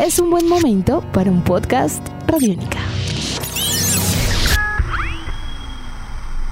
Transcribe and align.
es 0.00 0.18
un 0.18 0.30
buen 0.30 0.48
momento 0.48 1.04
para 1.12 1.30
un 1.30 1.44
podcast 1.44 2.02
Radiónica. 2.26 2.78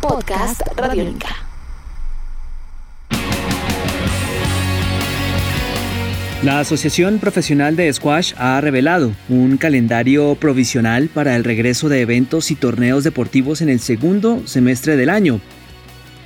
Podcast 0.02 0.60
Radiónica. 0.76 1.28
La 6.42 6.60
Asociación 6.60 7.18
Profesional 7.18 7.74
de 7.74 7.90
Squash 7.90 8.34
ha 8.36 8.60
revelado 8.60 9.12
un 9.30 9.56
calendario 9.56 10.34
provisional 10.34 11.08
para 11.08 11.34
el 11.34 11.42
regreso 11.42 11.88
de 11.88 12.02
eventos 12.02 12.50
y 12.50 12.54
torneos 12.54 13.02
deportivos 13.02 13.62
en 13.62 13.70
el 13.70 13.80
segundo 13.80 14.46
semestre 14.46 14.96
del 14.96 15.08
año. 15.08 15.40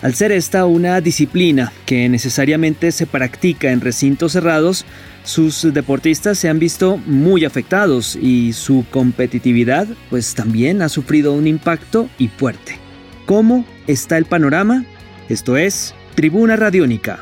Al 0.02 0.14
ser 0.14 0.32
esta 0.32 0.66
una 0.66 1.00
disciplina 1.00 1.72
que 1.86 2.08
necesariamente 2.08 2.90
se 2.90 3.06
practica 3.06 3.70
en 3.70 3.80
recintos 3.80 4.32
cerrados, 4.32 4.84
sus 5.24 5.62
deportistas 5.72 6.38
se 6.38 6.48
han 6.48 6.58
visto 6.58 6.96
muy 7.06 7.44
afectados 7.44 8.16
y 8.16 8.52
su 8.52 8.84
competitividad 8.90 9.86
pues 10.10 10.34
también 10.34 10.82
ha 10.82 10.88
sufrido 10.88 11.32
un 11.32 11.46
impacto 11.46 12.08
y 12.18 12.28
fuerte. 12.28 12.78
¿Cómo 13.26 13.64
está 13.86 14.18
el 14.18 14.24
panorama? 14.24 14.84
Esto 15.28 15.56
es 15.56 15.94
Tribuna 16.14 16.56
Radiónica. 16.56 17.20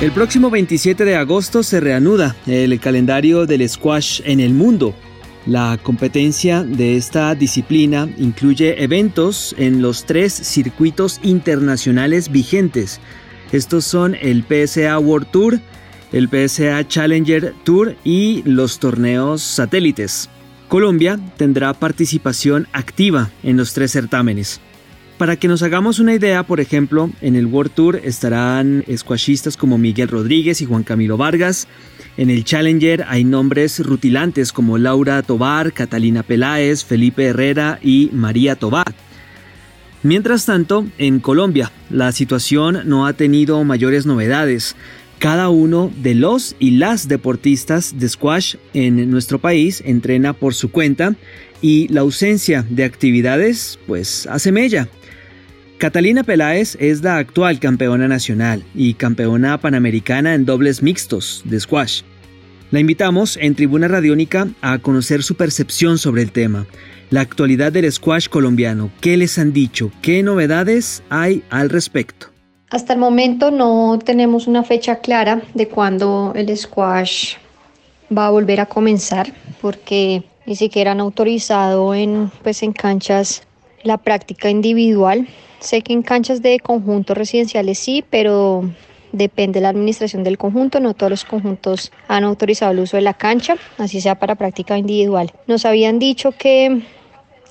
El 0.00 0.12
próximo 0.12 0.50
27 0.50 1.04
de 1.04 1.16
agosto 1.16 1.62
se 1.62 1.80
reanuda 1.80 2.36
el 2.46 2.78
calendario 2.80 3.46
del 3.46 3.66
squash 3.68 4.20
en 4.24 4.40
el 4.40 4.52
mundo. 4.52 4.94
La 5.46 5.78
competencia 5.82 6.64
de 6.64 6.96
esta 6.96 7.34
disciplina 7.34 8.08
incluye 8.18 8.82
eventos 8.82 9.54
en 9.56 9.80
los 9.80 10.04
tres 10.04 10.32
circuitos 10.32 11.20
internacionales 11.22 12.30
vigentes. 12.30 13.00
Estos 13.52 13.84
son 13.84 14.14
el 14.14 14.44
PSA 14.44 14.98
World 14.98 15.30
Tour, 15.30 15.60
el 16.12 16.28
PSA 16.28 16.86
Challenger 16.86 17.54
Tour 17.64 17.96
y 18.04 18.42
los 18.44 18.78
torneos 18.78 19.42
satélites. 19.42 20.28
Colombia 20.68 21.18
tendrá 21.36 21.72
participación 21.74 22.66
activa 22.72 23.30
en 23.42 23.56
los 23.56 23.72
tres 23.72 23.92
certámenes. 23.92 24.60
Para 25.18 25.36
que 25.36 25.48
nos 25.48 25.62
hagamos 25.62 25.98
una 25.98 26.12
idea, 26.12 26.42
por 26.42 26.60
ejemplo, 26.60 27.10
en 27.22 27.36
el 27.36 27.46
World 27.46 27.72
Tour 27.72 28.00
estarán 28.04 28.84
squashistas 28.94 29.56
como 29.56 29.78
Miguel 29.78 30.08
Rodríguez 30.08 30.60
y 30.60 30.66
Juan 30.66 30.82
Camilo 30.82 31.16
Vargas. 31.16 31.68
En 32.18 32.28
el 32.28 32.44
Challenger 32.44 33.06
hay 33.08 33.24
nombres 33.24 33.78
rutilantes 33.78 34.52
como 34.52 34.76
Laura 34.76 35.22
Tobar, 35.22 35.72
Catalina 35.72 36.22
Peláez, 36.22 36.84
Felipe 36.84 37.24
Herrera 37.24 37.78
y 37.82 38.10
María 38.12 38.56
Tobar. 38.56 38.94
Mientras 40.06 40.46
tanto, 40.46 40.86
en 40.98 41.18
Colombia, 41.18 41.72
la 41.90 42.12
situación 42.12 42.82
no 42.84 43.08
ha 43.08 43.14
tenido 43.14 43.64
mayores 43.64 44.06
novedades. 44.06 44.76
Cada 45.18 45.48
uno 45.48 45.90
de 46.00 46.14
los 46.14 46.54
y 46.60 46.76
las 46.76 47.08
deportistas 47.08 47.98
de 47.98 48.08
squash 48.08 48.54
en 48.72 49.10
nuestro 49.10 49.40
país 49.40 49.82
entrena 49.84 50.32
por 50.32 50.54
su 50.54 50.70
cuenta 50.70 51.16
y 51.60 51.88
la 51.88 52.02
ausencia 52.02 52.64
de 52.70 52.84
actividades 52.84 53.80
pues 53.88 54.28
hace 54.28 54.52
mella. 54.52 54.88
Catalina 55.78 56.22
Peláez 56.22 56.76
es 56.78 57.02
la 57.02 57.16
actual 57.16 57.58
campeona 57.58 58.06
nacional 58.06 58.62
y 58.76 58.94
campeona 58.94 59.60
panamericana 59.60 60.34
en 60.34 60.44
dobles 60.44 60.84
mixtos 60.84 61.42
de 61.46 61.58
squash. 61.58 62.02
La 62.70 62.78
invitamos 62.78 63.36
en 63.40 63.56
Tribuna 63.56 63.88
Radiónica 63.88 64.46
a 64.60 64.78
conocer 64.78 65.24
su 65.24 65.34
percepción 65.34 65.98
sobre 65.98 66.22
el 66.22 66.30
tema, 66.30 66.64
la 67.10 67.20
actualidad 67.20 67.72
del 67.72 67.90
squash 67.90 68.28
colombiano, 68.28 68.90
qué 69.00 69.16
les 69.16 69.38
han 69.38 69.52
dicho, 69.52 69.90
qué 70.02 70.22
novedades 70.22 71.02
hay 71.08 71.42
al 71.50 71.70
respecto. 71.70 72.28
Hasta 72.70 72.94
el 72.94 72.98
momento 72.98 73.50
no 73.50 73.98
tenemos 74.04 74.46
una 74.46 74.64
fecha 74.64 74.96
clara 74.96 75.42
de 75.54 75.68
cuándo 75.68 76.32
el 76.34 76.54
squash 76.56 77.34
va 78.16 78.26
a 78.26 78.30
volver 78.30 78.60
a 78.60 78.66
comenzar, 78.66 79.32
porque 79.60 80.24
ni 80.46 80.56
siquiera 80.56 80.92
han 80.92 81.00
autorizado 81.00 81.94
en, 81.94 82.30
pues, 82.42 82.62
en 82.62 82.72
canchas 82.72 83.42
la 83.82 83.98
práctica 83.98 84.50
individual. 84.50 85.28
Sé 85.60 85.82
que 85.82 85.92
en 85.92 86.02
canchas 86.02 86.42
de 86.42 86.58
conjuntos 86.60 87.16
residenciales 87.16 87.78
sí, 87.78 88.04
pero 88.10 88.68
depende 89.16 89.58
de 89.58 89.62
la 89.62 89.70
administración 89.70 90.24
del 90.24 90.38
conjunto. 90.38 90.80
No 90.80 90.94
todos 90.94 91.10
los 91.10 91.24
conjuntos 91.24 91.92
han 92.08 92.24
autorizado 92.24 92.72
el 92.72 92.80
uso 92.80 92.96
de 92.96 93.02
la 93.02 93.14
cancha, 93.14 93.56
así 93.78 94.00
sea 94.00 94.18
para 94.18 94.34
práctica 94.34 94.78
individual. 94.78 95.32
Nos 95.46 95.64
habían 95.64 95.98
dicho 95.98 96.32
que 96.32 96.82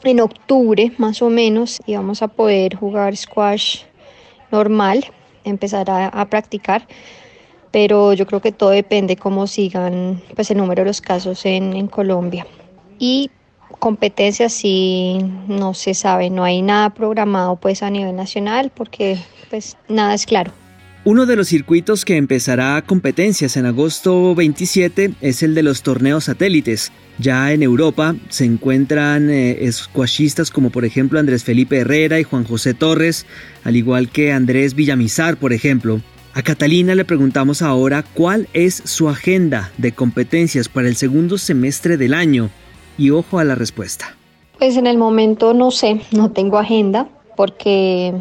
en 0.04 0.20
octubre 0.20 0.92
más 0.98 1.22
o 1.22 1.30
menos 1.30 1.82
íbamos 1.86 2.22
a 2.22 2.28
poder 2.28 2.76
jugar 2.76 3.16
squash 3.18 3.80
normal, 4.52 5.06
empezar 5.44 5.90
a, 5.90 6.26
practicar, 6.26 6.88
pero 7.72 8.14
yo 8.14 8.26
creo 8.26 8.40
que 8.40 8.52
todo 8.52 8.70
depende 8.70 9.16
cómo 9.16 9.48
sigan 9.48 10.22
pues, 10.36 10.52
el 10.52 10.58
número 10.58 10.84
de 10.84 10.88
los 10.88 11.02
casos 11.02 11.46
en, 11.46 11.88
Colombia. 11.88 12.46
Y 13.00 13.30
competencias 13.80 14.54
sí 14.54 15.20
no 15.48 15.74
se 15.74 15.94
sabe, 15.94 16.30
no 16.30 16.44
hay 16.44 16.62
nada 16.62 16.92
programado 16.92 17.58
pues 17.58 17.84
a 17.84 17.90
nivel 17.90 18.16
nacional 18.16 18.72
porque 18.74 19.18
pues 19.50 19.76
nada 19.90 20.14
es 20.14 20.26
claro. 20.26 20.52
Uno 21.08 21.28
de 21.28 21.36
los 21.36 21.50
circuitos 21.50 22.04
que 22.04 22.18
empezará 22.18 22.82
competencias 22.82 23.58
en 23.58 23.68
agosto 23.68 24.34
27 24.34 25.14
es 25.22 25.44
el 25.44 25.54
de 25.54 25.62
los 25.62 25.84
torneos 25.84 26.24
satélites. 26.24 26.92
Ya 27.20 27.52
en 27.52 27.62
Europa 27.62 28.16
se 28.30 28.46
encuentran 28.46 29.30
eh, 29.30 29.72
squashistas 29.72 30.50
como 30.50 30.72
por 30.72 30.84
ejemplo 30.84 31.20
Andrés 31.20 31.44
Felipe 31.44 31.78
Herrera 31.78 32.20
y 32.20 32.24
Juan 32.24 32.44
José 32.44 32.74
Torres, 32.74 33.28
al 33.64 33.76
igual 33.76 34.10
que 34.10 34.32
Andrés 34.32 34.74
Villamizar, 34.74 35.38
por 35.38 35.54
ejemplo. 35.54 36.02
A 36.34 36.42
Catalina 36.42 36.96
le 36.96 37.06
preguntamos 37.06 37.62
ahora 37.62 38.04
cuál 38.16 38.48
es 38.54 38.74
su 38.74 39.08
agenda 39.08 39.72
de 39.78 39.92
competencias 39.92 40.70
para 40.70 40.88
el 40.88 40.96
segundo 40.96 41.38
semestre 41.38 41.98
del 41.98 42.16
año 42.16 42.50
y 42.98 43.12
ojo 43.12 43.38
a 43.38 43.44
la 43.44 43.54
respuesta. 43.54 44.18
Pues 44.58 44.76
en 44.76 44.88
el 44.88 44.98
momento 44.98 45.54
no 45.54 45.70
sé, 45.70 46.02
no 46.12 46.32
tengo 46.32 46.58
agenda 46.58 47.08
porque 47.38 48.12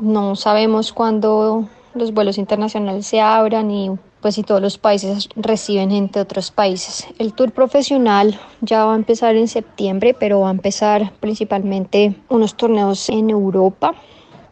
no 0.00 0.36
sabemos 0.36 0.92
cuándo 0.92 1.68
los 1.94 2.12
vuelos 2.12 2.38
internacionales 2.38 3.06
se 3.06 3.20
abran 3.20 3.70
y 3.70 3.90
pues 4.20 4.34
si 4.34 4.42
todos 4.42 4.60
los 4.60 4.78
países 4.78 5.28
reciben 5.34 5.90
gente 5.90 6.18
de 6.18 6.22
otros 6.22 6.50
países. 6.50 7.06
El 7.18 7.32
tour 7.32 7.52
profesional 7.52 8.38
ya 8.60 8.84
va 8.84 8.92
a 8.92 8.96
empezar 8.96 9.36
en 9.36 9.48
septiembre, 9.48 10.14
pero 10.18 10.40
va 10.40 10.48
a 10.48 10.52
empezar 10.52 11.12
principalmente 11.20 12.14
unos 12.28 12.54
torneos 12.54 13.08
en 13.08 13.30
Europa. 13.30 13.94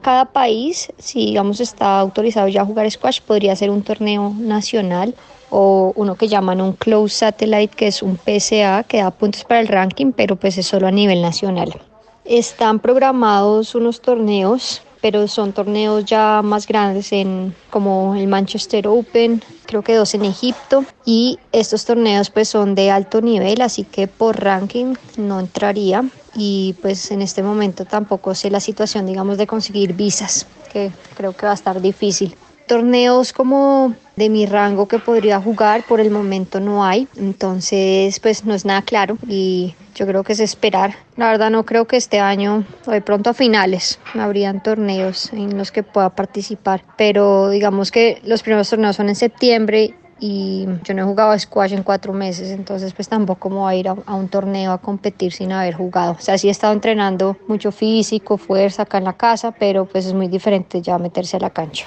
Cada 0.01 0.27
país, 0.27 0.93
si 0.99 1.27
digamos 1.27 1.61
está 1.61 2.01
autorizado 2.01 2.49
ya 2.49 2.63
a 2.63 2.65
jugar 2.65 2.91
squash, 2.91 3.21
podría 3.21 3.57
ser 3.57 3.71
un 3.71 3.83
torneo 3.83 4.33
nacional 4.39 5.15
o 5.51 5.93
uno 5.97 6.15
que 6.15 6.29
llaman 6.29 6.61
un 6.61 6.73
Close 6.73 7.17
Satellite, 7.17 7.75
que 7.75 7.89
es 7.89 8.03
un 8.03 8.17
PSA 8.17 8.85
que 8.85 8.99
da 8.99 9.11
puntos 9.11 9.45
para 9.45 9.61
el 9.61 9.69
ranking, 9.69 10.13
pero 10.13 10.37
pues 10.37 10.57
es 10.59 10.67
solo 10.67 10.87
a 10.87 10.91
nivel 10.91 11.23
nacional. 11.23 11.81
Están 12.25 12.79
programados 12.79 13.75
unos 13.75 14.01
torneos, 14.01 14.83
pero 15.01 15.29
son 15.29 15.53
torneos 15.53 16.05
ya 16.05 16.43
más 16.43 16.67
grandes 16.67 17.13
en 17.13 17.55
como 17.71 18.15
el 18.15 18.27
Manchester 18.27 18.89
Open, 18.89 19.43
creo 19.67 19.83
que 19.83 19.95
dos 19.95 20.15
en 20.15 20.25
Egipto 20.25 20.85
y 21.05 21.39
estos 21.53 21.85
torneos 21.85 22.31
pues 22.31 22.49
son 22.49 22.75
de 22.75 22.91
alto 22.91 23.21
nivel, 23.21 23.61
así 23.61 23.85
que 23.85 24.09
por 24.09 24.43
ranking 24.43 24.95
no 25.17 25.41
entraría 25.41 26.05
y 26.35 26.75
pues 26.83 27.11
en 27.11 27.23
este 27.23 27.43
momento 27.43 27.85
tampoco 27.85 28.35
sé 28.35 28.51
la 28.51 28.61
situación 28.61 29.07
digamos 29.07 29.39
de 29.39 29.47
conseguir 29.47 29.95
visas, 29.95 30.47
que 30.73 30.93
creo 31.17 31.33
que 31.35 31.47
va 31.47 31.53
a 31.53 31.55
estar 31.55 31.81
difícil. 31.81 32.37
Torneos 32.67 33.33
como 33.33 33.95
de 34.19 34.29
mi 34.29 34.47
rango 34.47 34.89
que 34.89 34.99
podría 34.99 35.41
jugar 35.41 35.85
por 35.87 36.01
el 36.01 36.11
momento 36.11 36.59
no 36.59 36.85
hay, 36.85 37.07
entonces 37.17 38.19
pues 38.19 38.45
no 38.45 38.53
es 38.53 38.65
nada 38.65 38.83
claro 38.83 39.17
y 39.29 39.75
yo 39.95 40.07
creo 40.07 40.25
que 40.25 40.33
es 40.33 40.41
esperar. 40.41 40.97
La 41.17 41.29
verdad 41.29 41.51
no 41.51 41.65
creo 41.65 41.87
que 41.87 41.97
este 41.97 42.19
año 42.19 42.65
o 42.85 42.91
de 42.91 43.01
pronto 43.01 43.31
a 43.31 43.35
finales 43.35 44.01
habrían 44.15 44.61
torneos 44.61 45.33
en 45.33 45.57
los 45.57 45.71
que 45.71 45.85
pueda 45.85 46.11
participar, 46.11 46.83
pero 46.97 47.49
digamos 47.51 47.93
que 47.93 48.21
los 48.25 48.43
primeros 48.43 48.69
torneos 48.69 48.97
son 48.97 49.09
en 49.09 49.15
septiembre 49.15 49.95
y 50.19 50.67
yo 50.83 50.95
no 50.95 51.03
he 51.03 51.05
jugado 51.05 51.39
squash 51.39 51.73
en 51.73 51.85
cuatro 51.85 52.13
meses, 52.13 52.51
entonces 52.51 52.93
pues 52.93 53.09
tampoco 53.09 53.51
me 53.51 53.57
voy 53.57 53.73
a 53.73 53.77
ir 53.77 53.89
a, 53.89 53.97
a, 54.05 54.15
un 54.17 54.29
torneo 54.29 54.73
a 54.73 54.79
competir 54.79 55.33
sin 55.33 55.53
haber 55.53 55.75
jugado. 55.75 56.17
O 56.19 56.21
sea, 56.21 56.37
sí 56.39 56.49
he 56.49 56.51
estado 56.51 56.73
entrenando 56.73 57.37
mucho 57.47 57.71
físico, 57.71 58.37
fuerza 58.37 58.83
acá 58.83 58.99
en 58.99 59.05
la 59.05 59.13
casa, 59.13 59.53
pero 59.53 59.85
pues 59.85 60.07
es 60.07 60.15
muy 60.15 60.27
diferente 60.27 60.83
ya 60.83 60.99
meterse 60.99 61.37
a 61.37 61.41
la 61.41 61.51
cancha. 61.51 61.87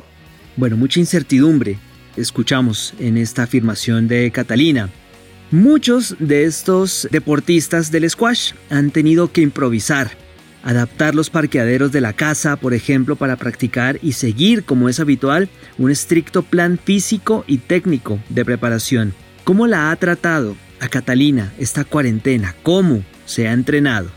Bueno, 0.56 0.78
mucha 0.78 1.00
incertidumbre, 1.02 1.78
escuchamos 2.18 2.94
en 3.00 3.18
esta 3.18 3.44
afirmación 3.44 4.08
de 4.08 4.32
Catalina. 4.32 4.90
Muchos 5.52 6.16
de 6.20 6.46
estos 6.46 7.08
deportistas 7.12 7.92
del 7.92 8.10
squash 8.10 8.54
han 8.70 8.92
tenido 8.92 9.32
que 9.32 9.42
improvisar, 9.42 10.12
adaptar 10.64 11.14
los 11.14 11.30
parqueaderos 11.30 11.92
de 11.92 12.02
la 12.02 12.14
casa, 12.14 12.56
por 12.56 12.74
ejemplo, 12.74 13.16
para 13.16 13.36
practicar 13.36 14.00
y 14.02 14.14
seguir, 14.14 14.64
como 14.64 14.88
es 14.88 15.00
habitual, 15.00 15.50
un 15.78 15.92
estricto 15.92 16.44
plan 16.44 16.80
físico 16.82 17.44
y 17.48 17.58
técnico 17.58 18.20
de 18.30 18.46
preparación. 18.46 19.14
¿Cómo 19.44 19.68
la 19.68 19.92
ha 19.92 19.96
tratado 19.98 20.56
a 20.80 20.88
Catalina 20.88 21.52
esta 21.58 21.84
cuarentena? 21.84 22.56
¿Cómo 22.64 23.04
se 23.26 23.48
ha 23.48 23.54
entrenado? 23.54 24.10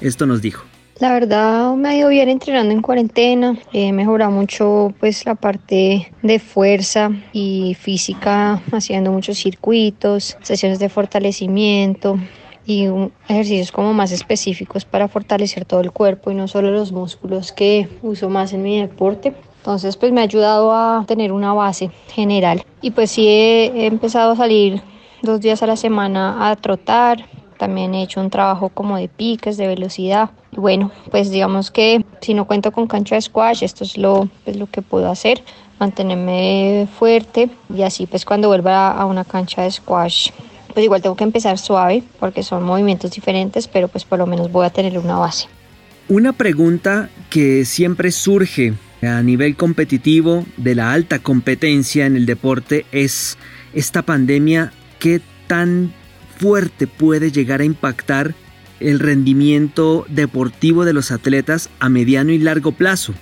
Esto 0.00 0.26
nos 0.26 0.42
dijo. 0.42 0.64
La 0.98 1.12
verdad 1.12 1.74
me 1.74 1.90
ha 1.90 1.94
ido 1.94 2.08
bien 2.08 2.30
entrenando 2.30 2.72
en 2.72 2.80
cuarentena, 2.80 3.58
he 3.74 3.92
mejorado 3.92 4.30
mucho 4.30 4.94
pues 4.98 5.26
la 5.26 5.34
parte 5.34 6.10
de 6.22 6.38
fuerza 6.38 7.10
y 7.34 7.76
física 7.78 8.62
haciendo 8.72 9.12
muchos 9.12 9.36
circuitos, 9.36 10.38
sesiones 10.40 10.78
de 10.78 10.88
fortalecimiento 10.88 12.18
y 12.64 12.88
ejercicios 13.28 13.72
como 13.72 13.92
más 13.92 14.10
específicos 14.10 14.86
para 14.86 15.06
fortalecer 15.06 15.66
todo 15.66 15.80
el 15.80 15.92
cuerpo 15.92 16.30
y 16.30 16.34
no 16.34 16.48
solo 16.48 16.70
los 16.70 16.92
músculos 16.92 17.52
que 17.52 17.90
uso 18.00 18.30
más 18.30 18.54
en 18.54 18.62
mi 18.62 18.80
deporte. 18.80 19.34
Entonces 19.58 19.98
pues 19.98 20.12
me 20.12 20.22
ha 20.22 20.24
ayudado 20.24 20.72
a 20.72 21.04
tener 21.06 21.30
una 21.30 21.52
base 21.52 21.90
general 22.08 22.64
y 22.80 22.92
pues 22.92 23.10
sí 23.10 23.28
he, 23.28 23.66
he 23.66 23.84
empezado 23.84 24.32
a 24.32 24.36
salir 24.36 24.80
dos 25.20 25.42
días 25.42 25.62
a 25.62 25.66
la 25.66 25.76
semana 25.76 26.48
a 26.48 26.56
trotar, 26.56 27.26
también 27.58 27.94
he 27.94 28.02
hecho 28.02 28.20
un 28.20 28.30
trabajo 28.30 28.68
como 28.68 28.96
de 28.96 29.08
piques, 29.08 29.56
de 29.56 29.66
velocidad. 29.66 30.30
bueno, 30.52 30.90
pues 31.10 31.30
digamos 31.30 31.70
que 31.70 32.04
si 32.20 32.34
no 32.34 32.46
cuento 32.46 32.72
con 32.72 32.86
cancha 32.86 33.14
de 33.14 33.22
squash, 33.22 33.62
esto 33.62 33.84
es 33.84 33.98
lo, 33.98 34.28
es 34.46 34.56
lo 34.56 34.66
que 34.66 34.82
puedo 34.82 35.10
hacer, 35.10 35.42
mantenerme 35.78 36.88
fuerte 36.98 37.50
y 37.74 37.82
así 37.82 38.06
pues 38.06 38.24
cuando 38.24 38.48
vuelva 38.48 38.92
a 38.92 39.04
una 39.04 39.24
cancha 39.24 39.62
de 39.62 39.70
squash, 39.70 40.30
pues 40.72 40.84
igual 40.84 41.02
tengo 41.02 41.16
que 41.16 41.24
empezar 41.24 41.58
suave 41.58 42.02
porque 42.20 42.42
son 42.42 42.62
movimientos 42.62 43.10
diferentes, 43.10 43.68
pero 43.68 43.88
pues 43.88 44.04
por 44.04 44.18
lo 44.18 44.26
menos 44.26 44.50
voy 44.50 44.66
a 44.66 44.70
tener 44.70 44.98
una 44.98 45.16
base. 45.16 45.48
Una 46.08 46.32
pregunta 46.32 47.10
que 47.30 47.64
siempre 47.64 48.12
surge 48.12 48.74
a 49.02 49.22
nivel 49.22 49.56
competitivo 49.56 50.44
de 50.56 50.74
la 50.74 50.92
alta 50.92 51.18
competencia 51.18 52.06
en 52.06 52.16
el 52.16 52.26
deporte 52.26 52.86
es 52.92 53.36
esta 53.74 54.02
pandemia, 54.02 54.72
¿qué 54.98 55.20
tan 55.46 55.92
fuerte 56.36 56.86
puede 56.86 57.32
llegar 57.32 57.60
a 57.60 57.64
impactar 57.64 58.34
el 58.80 58.98
rendimiento 58.98 60.04
deportivo 60.08 60.84
de 60.84 60.92
los 60.92 61.10
atletas 61.10 61.70
a 61.80 61.88
mediano 61.88 62.32
y 62.32 62.38
largo 62.38 62.72
plazo. 62.72 63.14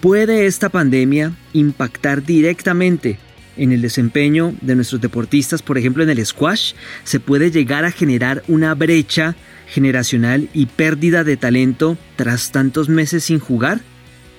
¿Puede 0.00 0.46
esta 0.46 0.68
pandemia 0.68 1.32
impactar 1.52 2.24
directamente 2.24 3.18
en 3.56 3.72
el 3.72 3.82
desempeño 3.82 4.54
de 4.60 4.74
nuestros 4.74 5.00
deportistas, 5.00 5.62
por 5.62 5.78
ejemplo 5.78 6.02
en 6.02 6.10
el 6.10 6.24
squash? 6.24 6.74
¿Se 7.04 7.20
puede 7.20 7.50
llegar 7.50 7.84
a 7.84 7.92
generar 7.92 8.42
una 8.48 8.74
brecha 8.74 9.36
generacional 9.68 10.48
y 10.52 10.66
pérdida 10.66 11.24
de 11.24 11.36
talento 11.36 11.96
tras 12.16 12.52
tantos 12.52 12.88
meses 12.88 13.24
sin 13.24 13.38
jugar? 13.38 13.80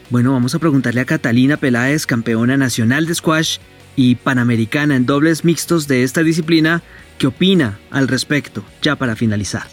Bueno, 0.10 0.34
vamos 0.34 0.54
a 0.54 0.60
preguntarle 0.60 1.02
a 1.02 1.06
Catalina 1.06 1.58
Peláez, 1.58 2.06
campeona 2.06 2.58
nacional 2.58 3.06
de 3.06 3.16
squash 3.16 3.58
y 3.96 4.16
panamericana 4.16 4.96
en 4.96 5.06
dobles 5.06 5.44
mixtos 5.44 5.88
de 5.88 6.04
esta 6.04 6.22
disciplina, 6.22 6.84
¿Qué 7.18 7.28
opina 7.28 7.80
al 7.92 8.10
respecto, 8.10 8.62
ya 8.82 8.98
para 8.98 9.16
finalizar? 9.16 9.64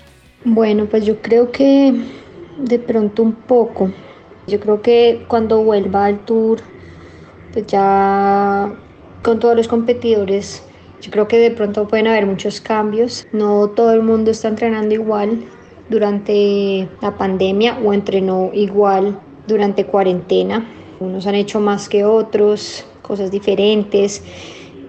Bueno, 0.44 0.86
pues 0.86 1.04
yo 1.04 1.20
creo 1.20 1.50
que 1.50 1.92
de 2.56 2.78
pronto 2.78 3.22
un 3.24 3.32
poco. 3.32 3.90
Yo 4.46 4.60
creo 4.60 4.80
que 4.80 5.24
cuando 5.26 5.62
vuelva 5.64 6.06
al 6.06 6.24
tour, 6.24 6.60
pues 7.52 7.66
ya 7.66 8.72
con 9.22 9.40
todos 9.40 9.56
los 9.56 9.66
competidores, 9.66 10.62
yo 11.00 11.10
creo 11.10 11.26
que 11.26 11.38
de 11.38 11.50
pronto 11.50 11.88
pueden 11.88 12.06
haber 12.06 12.26
muchos 12.26 12.60
cambios. 12.60 13.26
No 13.32 13.68
todo 13.70 13.92
el 13.92 14.02
mundo 14.02 14.30
está 14.30 14.46
entrenando 14.46 14.94
igual 14.94 15.42
durante 15.90 16.88
la 17.00 17.18
pandemia 17.18 17.78
o 17.78 17.92
entrenó 17.92 18.50
igual 18.54 19.18
durante 19.46 19.86
cuarentena. 19.86 20.66
Unos 21.00 21.26
han 21.26 21.34
hecho 21.34 21.60
más 21.60 21.88
que 21.88 22.04
otros, 22.04 22.84
cosas 23.02 23.30
diferentes 23.30 24.22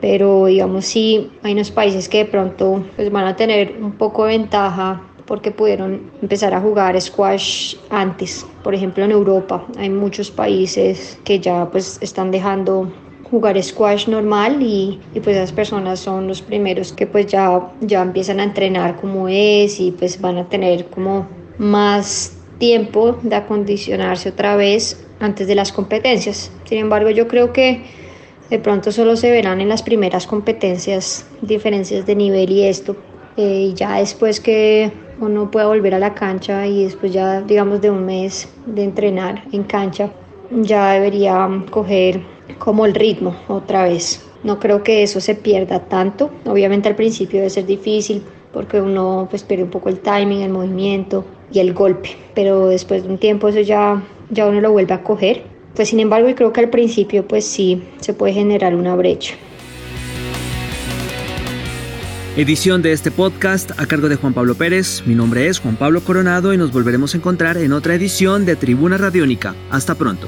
pero 0.03 0.47
digamos 0.47 0.83
sí 0.83 1.31
hay 1.43 1.53
unos 1.53 1.71
países 1.71 2.09
que 2.09 2.17
de 2.17 2.25
pronto 2.25 2.83
pues, 2.97 3.09
van 3.09 3.25
a 3.25 3.37
tener 3.37 3.77
un 3.81 3.93
poco 3.93 4.25
de 4.25 4.37
ventaja 4.37 5.01
porque 5.25 5.49
pudieron 5.49 6.11
empezar 6.21 6.53
a 6.53 6.59
jugar 6.59 6.99
squash 6.99 7.77
antes. 7.89 8.45
Por 8.65 8.75
ejemplo, 8.75 9.05
en 9.05 9.11
Europa 9.11 9.65
hay 9.77 9.89
muchos 9.89 10.29
países 10.29 11.17
que 11.23 11.39
ya 11.39 11.69
pues 11.71 11.99
están 12.01 12.31
dejando 12.31 12.91
jugar 13.31 13.63
squash 13.63 14.09
normal 14.09 14.61
y, 14.61 14.99
y, 15.13 15.21
pues 15.21 15.37
esas 15.37 15.53
personas 15.53 16.01
son 16.01 16.27
los 16.27 16.41
primeros 16.41 16.91
que 16.91 17.07
pues 17.07 17.27
ya, 17.27 17.71
ya 17.79 18.01
empiezan 18.01 18.41
a 18.41 18.43
entrenar 18.43 18.99
como 18.99 19.29
es 19.29 19.79
y 19.79 19.91
pues 19.91 20.19
van 20.19 20.37
a 20.37 20.49
tener 20.49 20.85
como 20.87 21.25
más 21.57 22.42
tiempo 22.63 23.17
de 23.23 23.35
acondicionarse 23.35 24.29
otra 24.29 24.55
vez 24.55 25.05
antes 25.19 25.47
de 25.47 25.53
las 25.53 25.73
competencias. 25.73 26.49
Sin 26.63 26.77
embargo, 26.77 27.09
yo 27.09 27.27
creo 27.27 27.51
que 27.51 27.83
de 28.49 28.57
pronto 28.57 28.93
solo 28.93 29.17
se 29.17 29.31
verán 29.31 29.59
en 29.59 29.67
las 29.67 29.83
primeras 29.83 30.25
competencias 30.25 31.25
diferencias 31.41 32.05
de 32.05 32.15
nivel 32.15 32.49
y 32.51 32.63
esto. 32.63 32.95
Eh, 33.35 33.73
ya 33.75 33.97
después 33.97 34.39
que 34.39 34.93
uno 35.19 35.51
pueda 35.51 35.67
volver 35.67 35.93
a 35.93 35.99
la 35.99 36.13
cancha 36.13 36.65
y 36.65 36.85
después 36.85 37.11
ya 37.11 37.41
digamos 37.41 37.81
de 37.81 37.89
un 37.89 38.05
mes 38.05 38.47
de 38.65 38.85
entrenar 38.85 39.43
en 39.51 39.63
cancha, 39.63 40.09
ya 40.49 40.93
debería 40.93 41.49
coger 41.69 42.21
como 42.59 42.85
el 42.85 42.93
ritmo 42.93 43.35
otra 43.49 43.83
vez. 43.83 44.25
No 44.41 44.57
creo 44.61 44.83
que 44.83 45.03
eso 45.03 45.19
se 45.19 45.35
pierda 45.35 45.79
tanto. 45.79 46.29
Obviamente 46.45 46.87
al 46.87 46.95
principio 46.95 47.39
debe 47.39 47.49
ser 47.49 47.65
difícil 47.65 48.23
porque 48.53 48.79
uno 48.79 49.27
pues 49.29 49.43
pierde 49.43 49.65
un 49.65 49.69
poco 49.69 49.89
el 49.89 49.99
timing, 49.99 50.43
el 50.43 50.51
movimiento 50.51 51.25
y 51.53 51.59
el 51.59 51.73
golpe, 51.73 52.09
pero 52.33 52.67
después 52.67 53.03
de 53.03 53.09
un 53.09 53.17
tiempo 53.17 53.47
eso 53.47 53.61
ya, 53.61 54.03
ya 54.29 54.47
uno 54.47 54.59
lo 54.59 54.71
vuelve 54.71 54.93
a 54.93 55.03
coger 55.03 55.53
pues 55.75 55.89
sin 55.89 55.99
embargo, 55.99 56.29
creo 56.35 56.53
que 56.53 56.59
al 56.59 56.69
principio 56.69 57.27
pues 57.27 57.45
sí 57.45 57.81
se 57.99 58.13
puede 58.13 58.33
generar 58.33 58.75
una 58.75 58.95
brecha. 58.95 59.35
Edición 62.35 62.81
de 62.81 62.93
este 62.93 63.11
podcast 63.11 63.71
a 63.79 63.85
cargo 63.85 64.09
de 64.09 64.15
Juan 64.15 64.33
Pablo 64.33 64.55
Pérez. 64.55 65.03
Mi 65.05 65.13
nombre 65.13 65.47
es 65.47 65.59
Juan 65.59 65.75
Pablo 65.75 66.01
Coronado 66.01 66.53
y 66.53 66.57
nos 66.57 66.71
volveremos 66.71 67.13
a 67.13 67.17
encontrar 67.17 67.57
en 67.57 67.73
otra 67.73 67.93
edición 67.93 68.45
de 68.45 68.55
Tribuna 68.55 68.97
Radiónica. 68.97 69.55
Hasta 69.69 69.95
pronto. 69.95 70.27